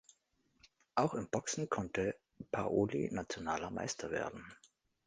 [0.95, 2.15] Auch im Boxen konnte
[2.51, 4.43] Paoli nationaler Meister werden.